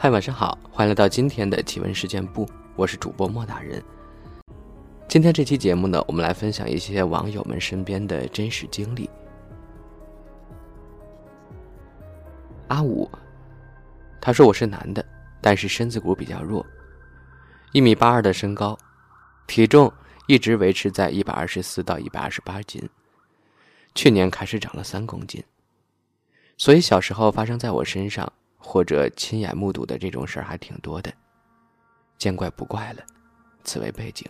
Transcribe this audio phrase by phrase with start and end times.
[0.00, 3.82] 嗨，晚上好，欢迎来到今天的奇闻事件部，我是主播莫大人。
[5.08, 9.10] 今天这期节目呢，我们来分享一些网友们身边的真实经历。
[12.68, 13.10] 阿五，
[14.20, 15.04] 他说我是男的，
[15.40, 16.64] 但是身子骨比较弱，
[17.72, 18.78] 一米八二的身高，
[19.48, 19.92] 体重
[20.28, 22.88] 一直维持在一百二十四到一百二十八斤，
[23.96, 25.42] 去年开始长了三公斤，
[26.56, 28.32] 所以小时候发生在我身上。
[28.58, 31.10] 或者亲眼目睹的这种事儿还挺多的，
[32.18, 33.02] 见怪不怪了。
[33.64, 34.26] 此为背景。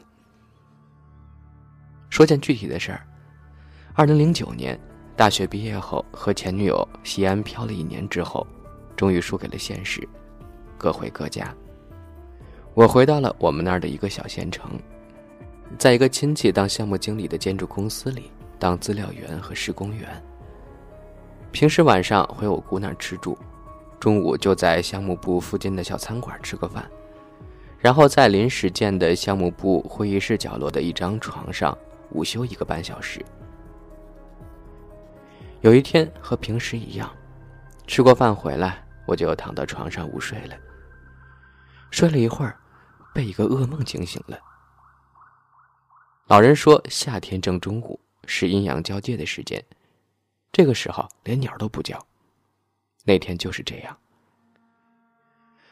[2.10, 3.06] 说件具体的事儿：，
[3.94, 4.78] 二零零九年
[5.16, 8.46] 大学毕业后，和前女友西安漂了一年之后，
[8.96, 10.06] 终于输给了现实，
[10.76, 11.54] 各回各家。
[12.74, 14.70] 我回到了我们那儿的一个小县城，
[15.78, 20.22] 在一个亲戚当项目经理的建筑公司里当资料员和施工员。
[21.52, 23.38] 平时晚上回我姑那儿吃住。
[24.00, 26.88] 中午就在项目部附近的小餐馆吃个饭，
[27.78, 31.76] 然后在临时建的项目部会议室角落的一张床上
[32.10, 33.24] 午休一个半小时。
[35.60, 37.10] 有一天和平时一样，
[37.86, 40.54] 吃过饭回来，我就躺到床上午睡了。
[41.90, 42.56] 睡了一会儿，
[43.12, 44.38] 被一个噩梦惊醒了。
[46.28, 49.64] 老人说，夏天正中午是阴阳交界的时间，
[50.52, 51.98] 这个时候连鸟都不叫。
[53.08, 53.96] 那天就是这样。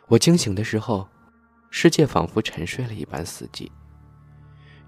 [0.07, 1.07] 我惊醒的时候，
[1.69, 3.71] 世界仿佛沉睡了一般死寂。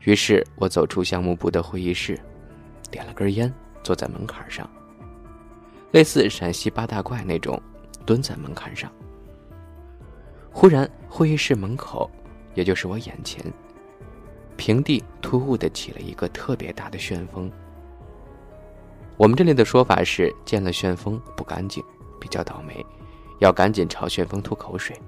[0.00, 2.18] 于是我走出项目部的会议室，
[2.90, 4.66] 点了根烟，坐在门槛上，
[5.92, 7.60] 类似陕西八大怪那种，
[8.06, 8.90] 蹲在门槛上。
[10.50, 12.10] 忽然，会议室门口，
[12.54, 13.44] 也就是我眼前，
[14.56, 17.52] 平地突兀的起了一个特别大的旋风。
[19.18, 21.84] 我们这里的说法是：见了旋风不干净。
[22.18, 22.84] 比较倒霉，
[23.38, 25.00] 要赶紧朝旋风吐口水。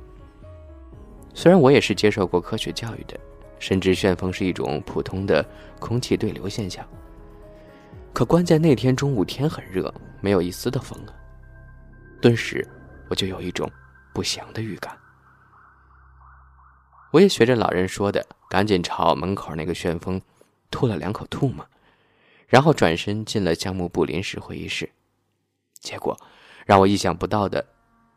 [1.35, 3.19] 虽然我也是接受过科学教育的，
[3.59, 5.45] 深知旋风是一种普通的
[5.79, 6.85] 空气对流现象，
[8.13, 11.15] 可关键那天中午天很热，没有一丝的风啊！
[12.21, 12.67] 顿时
[13.09, 13.71] 我就有一种
[14.13, 14.97] 不祥的预感。
[17.13, 20.21] 我也学着老人说的，赶紧朝门口那个旋风
[20.71, 21.65] 吐了两口唾沫，
[22.49, 24.91] 然后转身进了项目部临时会议室，
[25.81, 26.19] 结果。
[26.67, 27.65] 让我意想不到的，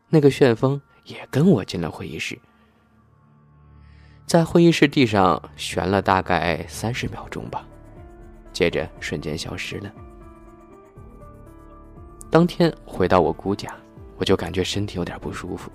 [0.08, 2.38] 那个旋风也跟我进了会议室，
[4.26, 7.66] 在会议室地上悬了大概三十秒钟吧，
[8.52, 9.92] 接着瞬间消失了。
[12.30, 13.74] 当天回到我姑家，
[14.16, 15.70] 我就感觉身体有点不舒服，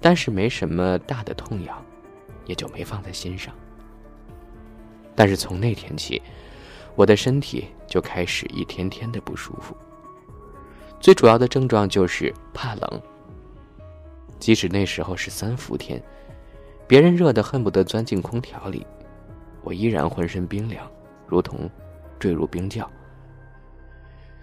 [0.00, 1.84] 但是没什么大的痛痒，
[2.44, 3.54] 也就没放在心上。
[5.14, 6.20] 但是从那天起，
[6.94, 9.76] 我的身体就开始一天天的不舒服。
[11.06, 13.02] 最主要的症状就是怕冷。
[14.40, 16.02] 即使那时候是三伏天，
[16.88, 18.84] 别人热得恨不得钻进空调里，
[19.62, 20.84] 我依然浑身冰凉，
[21.28, 21.70] 如同
[22.18, 22.90] 坠入冰窖。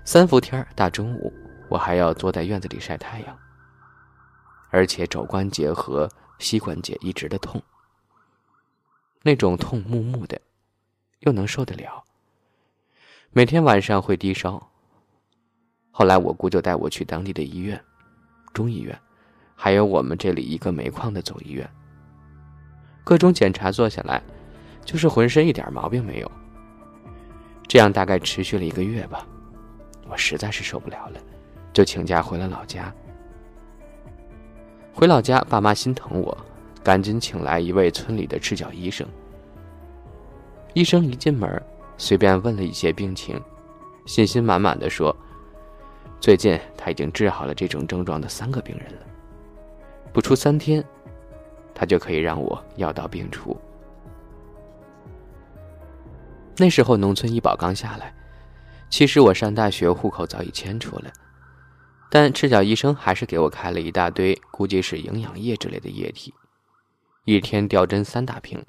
[0.06, 1.34] 三伏天大中午，
[1.68, 3.38] 我还要坐在院子里晒太阳，
[4.69, 6.09] 而且肘关节和
[6.40, 7.62] 膝关节一直的痛，
[9.22, 10.40] 那种痛木木的，
[11.19, 12.01] 又能受得了？
[13.31, 14.69] 每天晚上会低烧。
[15.96, 17.80] 后来我姑就带我去当地的医院，
[18.52, 19.00] 中医院，
[19.54, 21.70] 还有我们这里一个煤矿的总医院。
[23.04, 24.20] 各种检查做下来，
[24.84, 26.31] 就是浑身一点毛病没有。
[27.68, 29.28] 这样大概持续了一个月吧，
[30.09, 31.20] 我实在是受不了了，
[31.72, 32.92] 就请假回了老家。
[34.96, 36.36] 回老家，爸妈心疼我，
[36.84, 39.08] 赶紧请来一位村里的赤脚医生。
[40.74, 41.62] 医生一进门，
[42.00, 43.40] 随便问了一些病情，
[44.08, 45.16] 信心满满的说。
[46.23, 49.00] 最近他已经治好了这种症状的三个病人了，
[50.13, 50.81] 不出三天，
[51.75, 53.59] 他就可以让我药到病除。
[56.56, 58.15] 那时候农村医保刚下来，
[58.89, 61.12] 其实我上大学户口早已迁出了，
[62.09, 66.33] 但赤脚医生还是给我开了一大堆，估计是营养液之类的液体，
[67.25, 68.65] 一天吊针三大瓶。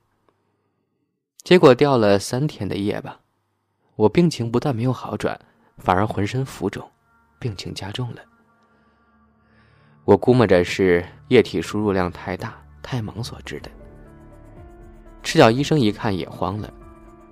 [1.45, 3.21] 结果吊了三天的液吧，
[3.95, 5.39] 我病情不但没有好转，
[5.79, 6.91] 反而浑身浮肿。
[7.45, 8.23] 病情加重了，
[10.07, 13.71] 我估摸着是液体输入量太大、太猛所致的。
[15.23, 16.73] 赤脚医生一看也慌了，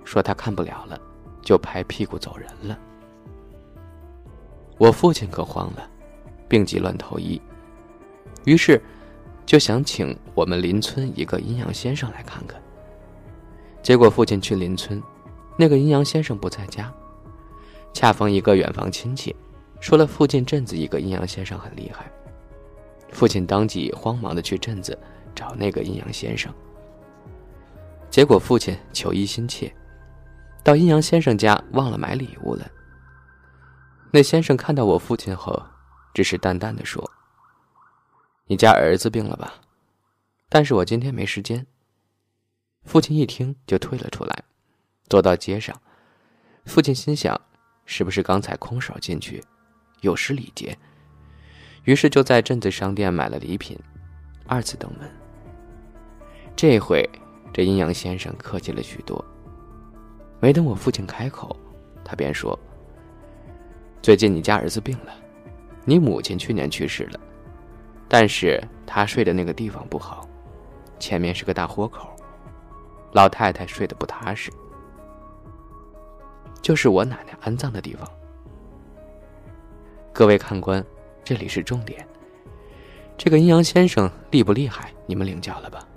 [0.03, 1.01] 说他看不了了，
[1.41, 2.77] 就拍屁股走人了。
[4.77, 5.89] 我父亲可慌了，
[6.47, 7.41] 病急乱投医，
[8.45, 8.79] 于是
[9.47, 12.61] 就想请我们邻村一个阴阳先生来看看。
[13.81, 15.01] 结果父亲去邻村，
[15.57, 16.93] 那个阴阳先生不在家，
[17.93, 19.35] 恰逢一个远房亲戚。
[19.83, 22.09] 说了附近镇子一个阴阳先生很厉害，
[23.11, 24.97] 父亲当即慌忙的去镇子
[25.35, 26.49] 找那个阴阳先生。
[28.09, 29.75] 结果父亲求医心切，
[30.63, 32.65] 到阴阳先生家忘了买礼物了。
[34.09, 35.61] 那先生看到我父亲后，
[36.13, 37.11] 只是淡淡的说
[38.47, 39.55] ：“你家儿子病了吧？”
[40.47, 41.67] 但是我今天没时间。
[42.85, 44.43] 父亲一听就退了出来，
[45.09, 45.77] 走到街上。
[46.63, 47.37] 父亲心想，
[47.85, 49.43] 是不是刚才空手进去，
[50.03, 50.77] 有失礼节？
[51.85, 53.77] 于是就在镇子商店买了礼品，
[54.45, 55.09] 二次登门。
[56.55, 57.09] 这回
[57.53, 59.23] 这阴阳先生客气了许多。
[60.41, 61.55] 没等我父亲开口，
[62.03, 62.57] 他便说
[64.03, 65.13] ：“最近你家儿子病了，
[65.85, 67.19] 你母亲去年去世了，
[68.09, 70.27] 但是他睡的那个地方不好，
[70.99, 72.13] 前面是个大豁口，
[73.13, 74.51] 老太太睡得不踏实。”
[76.61, 78.05] 就是我奶奶安葬的地方。
[80.13, 80.85] 各位看官，
[81.23, 82.07] 这里是重点。
[83.17, 84.93] 这个阴阳先生厉不厉害？
[85.07, 85.87] 你们领教了吧？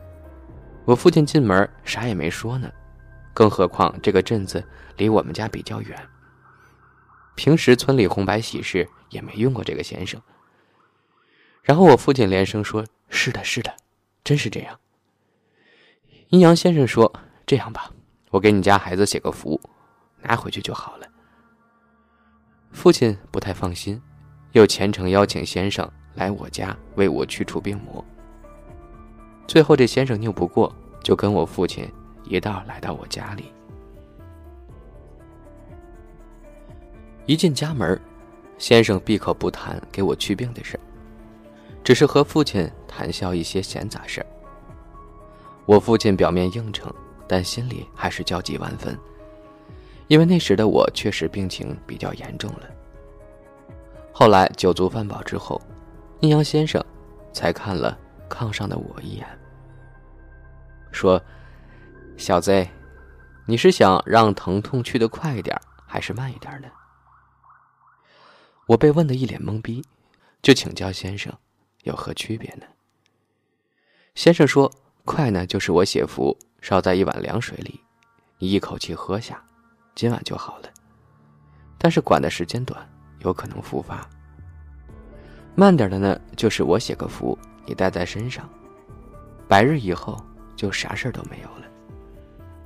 [0.87, 2.73] 我父亲进门啥也没说呢，
[3.35, 4.65] 更何况这个镇子
[4.97, 6.01] 离我们家比较远，
[7.35, 10.19] 平时村里红白喜事也没用过这个先生。
[11.63, 13.77] 然后我父亲连声说：“是的，是的，
[14.25, 14.81] 真是这样。”
[16.31, 17.13] 阴阳先生说
[17.45, 17.91] ：“这样吧，
[18.31, 19.61] 我给你家孩子写个符。”
[20.23, 21.06] 拿回去就好了。
[22.77, 23.99] 父亲不太放心，
[24.53, 28.05] 又虔诚邀请先生来我家为我去除病魔。
[29.49, 30.71] 最后这先生拗不过，
[31.03, 31.91] 就跟我父亲
[32.25, 33.51] 一道来到我家里。
[37.25, 37.99] 一进家门，
[38.59, 40.79] 先生闭口不谈给我去病的事
[41.83, 44.25] 只是和父亲谈笑一些闲杂事
[45.65, 46.93] 我父亲表面应承，
[47.27, 48.97] 但心里还是焦急万分。
[50.09, 52.71] 因为那时的我确实病情比较严重了。
[54.13, 55.61] 后来酒足饭饱之后，
[56.21, 56.83] 阴阳先生
[57.33, 57.99] 才看了
[58.29, 59.27] 炕上的我一眼，
[60.93, 61.21] 说
[62.17, 62.67] ：“小子，
[63.47, 66.69] 你是想让疼痛去得快一点，还是慢一点呢？”
[68.69, 69.85] 我被问得一脸懵逼，
[70.41, 71.33] 就请教先生，
[71.83, 72.67] 有何区别呢？
[74.15, 74.73] 先生说
[75.05, 77.81] ：“快呢，就是我写符烧在一碗凉水里，
[78.39, 79.43] 你一口气喝下。”
[79.97, 80.69] 今晚就好了，
[81.79, 82.87] 但是管的时间短，
[83.21, 84.07] 有可能复发。
[85.55, 88.47] 慢点的呢，就是我写个符，你带在身上，
[89.49, 90.23] 百日以后
[90.55, 91.67] 就啥事儿都没有了，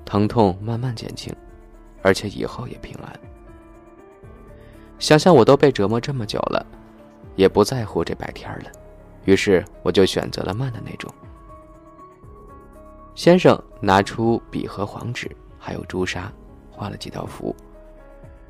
[0.04, 1.32] 疼痛慢慢减轻，
[2.02, 3.20] 而且以后也平安。
[4.98, 6.66] 想想我都被折磨这么久了，
[7.36, 8.72] 也不在乎这百天了，
[9.24, 11.08] 于是我就选择了慢的那种。
[13.14, 15.30] 先生拿出笔和黄纸，
[15.60, 16.28] 还有朱砂。
[16.80, 17.54] 画了几道符，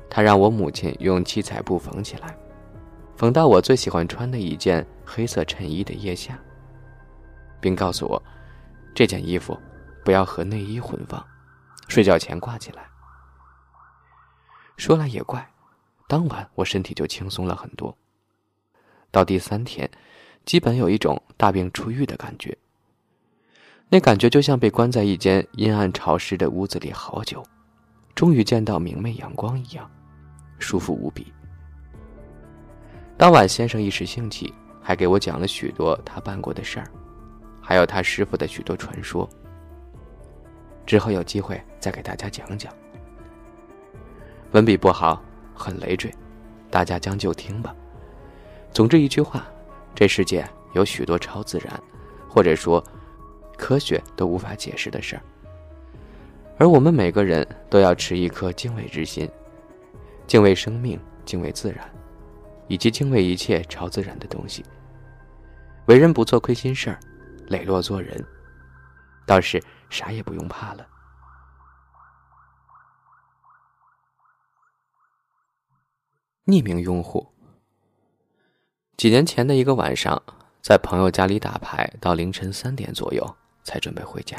[0.09, 2.33] 他让我母亲用七彩布缝起来，
[3.17, 6.39] 缝到我最喜欢穿的一件黑色衬衣的腋下，
[7.59, 8.23] 并告诉我，
[8.95, 9.59] 这件衣服
[10.05, 11.21] 不要和内衣混放，
[11.89, 12.87] 睡觉前挂起来。
[14.77, 15.45] 说来也怪，
[16.07, 17.93] 当晚我身体就轻松了很多。
[19.11, 19.91] 到第三天，
[20.45, 22.57] 基本有一种大病初愈的感觉，
[23.89, 27.43] 那感觉就像被关在一间阴暗潮湿的屋子里好久。
[28.15, 29.89] 终于见到明媚阳光一样，
[30.59, 31.33] 舒服无比。
[33.17, 36.87] 当晚，先生一时兴起，还给我讲了许多他办过的事儿，
[37.61, 39.27] 还有他师傅的许多传说。
[40.85, 42.73] 之后有机会再给大家讲讲。
[44.51, 45.21] 文笔不好，
[45.53, 46.13] 很累赘，
[46.69, 47.73] 大家将就听吧。
[48.73, 49.45] 总之一句话，
[49.95, 51.79] 这世界有许多超自然，
[52.27, 52.83] 或者说
[53.57, 55.21] 科学都无法解释的事儿。
[56.61, 59.27] 而我们每个人都要持一颗敬畏之心，
[60.27, 61.91] 敬畏生命，敬畏自然，
[62.67, 64.63] 以及敬畏一切超自然的东西。
[65.87, 66.99] 为人不做亏心事儿，
[67.47, 68.23] 磊落做人，
[69.25, 70.87] 倒是啥也不用怕了。
[76.45, 77.27] 匿名用户，
[78.97, 80.21] 几年前的一个晚上，
[80.61, 84.37] 在朋友家里打牌到凌晨三点左右，才准备回家。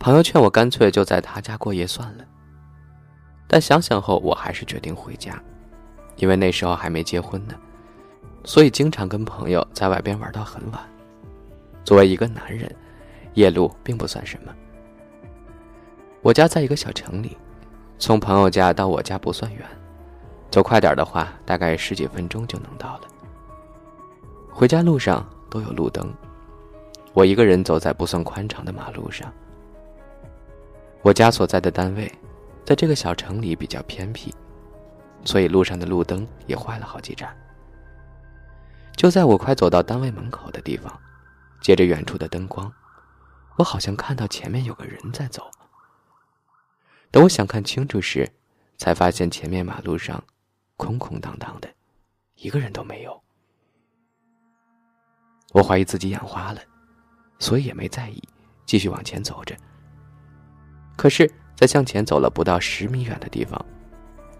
[0.00, 2.24] 朋友劝我干脆就在他家过夜算了，
[3.46, 5.38] 但想想后，我还是决定回家，
[6.16, 7.52] 因为那时候还没结婚呢，
[8.42, 10.80] 所以经常跟朋友在外边玩到很晚。
[11.84, 12.74] 作为一个男人，
[13.34, 14.50] 夜路并不算什么。
[16.22, 17.36] 我家在一个小城里，
[17.98, 19.62] 从朋友家到我家不算远，
[20.50, 23.02] 走快点的话，大概十几分钟就能到了。
[24.50, 26.10] 回家路上都有路灯，
[27.12, 29.30] 我一个人走在不算宽敞的马路上。
[31.02, 32.12] 我家所在的单位，
[32.64, 34.34] 在这个小城里比较偏僻，
[35.24, 37.34] 所以路上的路灯也坏了好几盏。
[38.96, 40.94] 就在我快走到单位门口的地方，
[41.62, 42.70] 借着远处的灯光，
[43.56, 45.50] 我好像看到前面有个人在走。
[47.10, 48.30] 等我想看清楚时，
[48.76, 50.22] 才发现前面马路上
[50.76, 51.68] 空空荡荡的，
[52.34, 53.18] 一个人都没有。
[55.52, 56.60] 我怀疑自己眼花了，
[57.38, 58.22] 所以也没在意，
[58.66, 59.56] 继续往前走着。
[61.00, 61.26] 可是，
[61.56, 63.58] 在向前走了不到十米远的地方，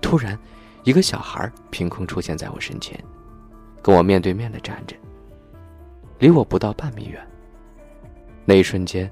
[0.02, 0.38] 突然，
[0.84, 3.02] 一个小孩凭空出现在我身前，
[3.80, 4.94] 跟我面对面的站着，
[6.18, 7.26] 离我不到半米远。
[8.44, 9.10] 那一瞬间，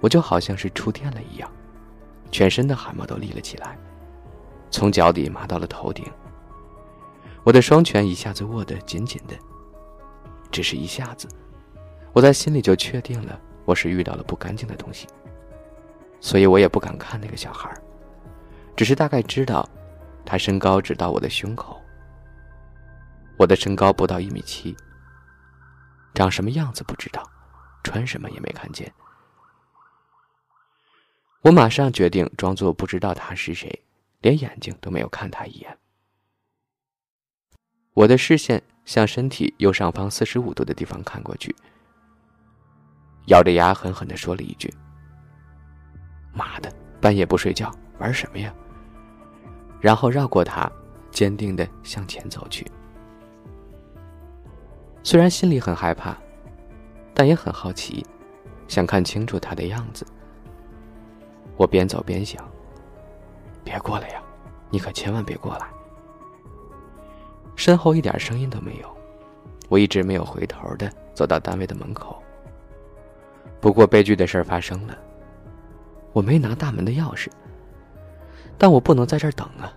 [0.00, 1.48] 我就好像是触电了一样，
[2.32, 3.78] 全身的汗毛都立了起来，
[4.68, 6.04] 从脚底麻到了头顶。
[7.44, 9.36] 我的双拳一下子握得紧紧的。
[10.50, 11.28] 只是一下子，
[12.12, 15.06] 我在心里就确定了我是遇到了不干净的东西，
[16.22, 17.70] 所以我也不敢看那个小孩，
[18.74, 19.68] 只是大概知道，
[20.24, 21.78] 他身高只到我的胸口。
[23.36, 24.74] 我的身高不到一米七，
[26.14, 27.28] 长什么样子不知道，
[27.82, 28.90] 穿什么也没看见。
[31.42, 33.84] 我马上决定装作不知道他是谁，
[34.20, 35.76] 连眼睛都没有看他一眼。
[37.92, 38.62] 我的视线。
[38.84, 41.54] 向身体右上方四十五度的地方看过去，
[43.26, 44.74] 咬着牙狠狠的说了一句
[46.32, 48.52] ：“妈的，半夜不睡觉玩什么呀？”
[49.80, 50.70] 然后绕过他，
[51.10, 52.66] 坚定的向前走去。
[55.02, 56.16] 虽然心里很害怕，
[57.12, 58.06] 但也很好奇，
[58.68, 60.06] 想看清楚他的样子。
[61.56, 62.42] 我边走边想
[63.64, 64.22] ：“别过来呀，
[64.70, 65.66] 你可千万别过来。”
[67.56, 68.96] 身后一点声音都没有，
[69.68, 72.22] 我一直没有回头的走到单位的门口。
[73.60, 74.96] 不过悲剧的事发生了，
[76.12, 77.28] 我没拿大门的钥匙，
[78.58, 79.72] 但我不能在这儿等啊，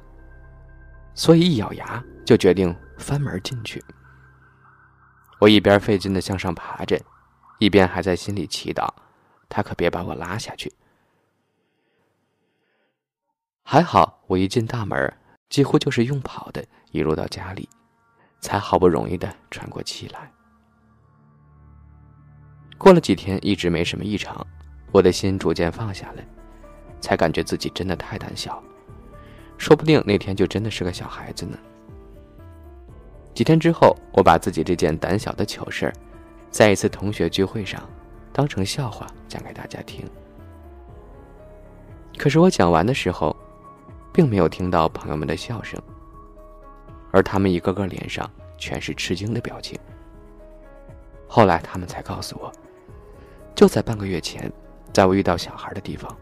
[1.14, 3.84] 所以一咬牙就决定翻门进去。
[5.40, 7.00] 我一边费劲的向上爬着，
[7.60, 8.90] 一边还在心里祈祷，
[9.50, 10.72] 他可别把我拉下去。
[13.64, 15.14] 还好，我一进大门。
[15.48, 17.70] 几乎就是用跑的，一路到家里，
[18.42, 20.30] 才好不容易的喘过气来。
[22.78, 24.46] 过了几天，一直没什么异常，
[24.96, 26.26] 我的心逐渐放下来，
[27.02, 28.64] 才感觉自己真的太胆小，
[29.58, 31.58] 说不定那天就真的是个小孩子呢。
[33.34, 35.94] 几天之后，我把自己这件胆小的糗事儿，
[36.50, 37.84] 在一次同学聚会上，
[38.32, 40.10] 当成笑话讲给大家听。
[42.18, 43.36] 可是我讲完的时候。
[44.16, 45.78] 并没有听到朋友们的笑声，
[47.12, 49.78] 而他们一个个脸上全是吃惊的表情。
[51.28, 52.50] 后来他们才告诉我，
[53.54, 54.50] 就在半个月前，
[54.94, 56.16] 在我遇到小孩的地方，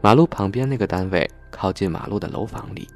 [0.00, 2.88] 马路旁边那个单位靠近马路的楼房里，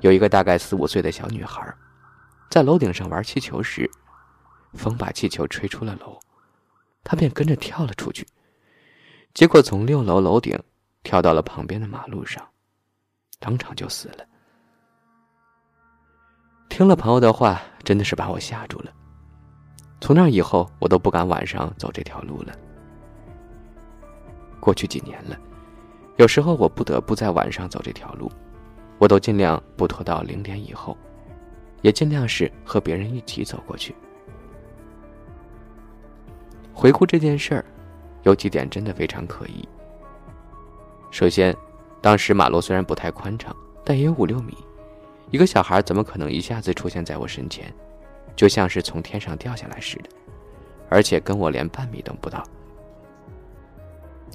[0.00, 1.74] 有一个大概四五岁的小女孩，
[2.50, 3.90] 在楼顶上玩气球时，
[4.74, 6.18] 风把气球吹出了楼，
[7.02, 8.26] 她便跟着跳了出去，
[9.32, 10.58] 结果从六楼楼顶
[11.02, 12.46] 跳到了旁边的马路上。
[13.40, 14.24] 当场就死了。
[16.70, 18.90] 听了朋友的话，真的是把我吓住了。
[20.00, 22.54] 从那以后，我都不敢晚上走这条路了。
[24.64, 25.38] 过去几年了，
[26.16, 28.32] 有时候我不得不在晚上走这条路，
[28.98, 30.96] 我都尽量不拖到零点以后，
[31.82, 33.94] 也尽量是和别人一起走过去。
[36.72, 37.64] 回顾这件事儿，
[38.22, 39.68] 有几点真的非常可疑。
[41.10, 41.54] 首先。
[42.00, 44.54] 当时马路虽然不太宽敞，但也有五六米，
[45.30, 47.74] 一个小孩怎么可能一下子出现在我身前，
[48.36, 50.10] 就像是从天上掉下来似的，
[50.90, 52.44] 而且跟我连半米都不到。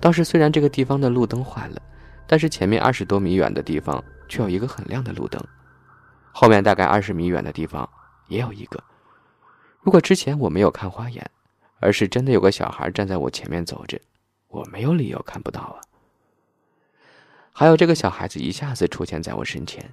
[0.01, 1.81] 倒是虽然这个地方的路灯坏了，
[2.25, 5.43] 但是前面二十多米远的地方却有一个很亮的路灯，
[6.31, 7.87] 后面大概二十米远的地方
[8.27, 8.81] 也有一个。
[9.81, 11.29] 如果之前我没有看花眼，
[11.79, 13.99] 而是真的有个小孩站在我前面走着，
[14.47, 15.79] 我没有理由看不到啊。
[17.51, 19.83] 还有这个小孩子一下子出现在我身前，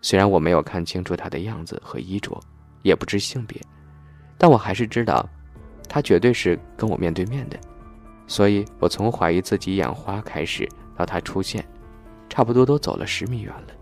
[0.00, 2.40] 虽然我没有看清楚他的样子和衣着，
[2.82, 3.60] 也不知性别，
[4.38, 5.28] 但我还是知道，
[5.88, 7.58] 他绝对是跟我面对面的。
[8.26, 11.64] 所以我从怀疑自己眼花开始，到他出现，
[12.28, 13.74] 差不多都走了十米远了。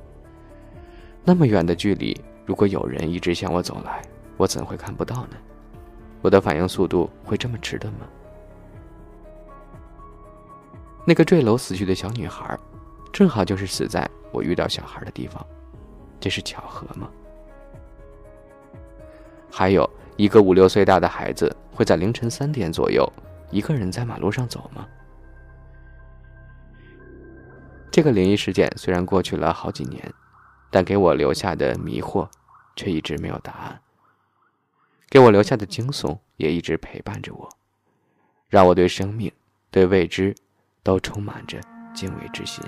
[1.24, 4.02] 那么远的距离，如果有人一直向我走来，
[4.36, 5.36] 我怎会看不到呢？
[6.22, 8.00] 我的反应速度会这么迟钝吗？
[11.06, 12.58] 那个坠楼死去的小女孩。
[13.12, 15.44] 正好就是死在我遇到小孩的地方，
[16.20, 17.10] 这是巧合吗？
[19.50, 23.04] 还有一个五六岁大的孩子会在凌晨三点左右
[23.50, 24.86] 一个人在马路上走吗？
[27.90, 30.12] 这个灵异事件虽然过去了好几年，
[30.70, 32.28] 但给我留下的迷惑
[32.76, 33.80] 却一直没有答案。
[35.08, 37.48] 给我留下的惊悚也一直陪伴着我，
[38.48, 39.32] 让我对生命、
[39.72, 40.32] 对未知
[40.84, 41.60] 都充满着
[41.92, 42.64] 敬畏之心。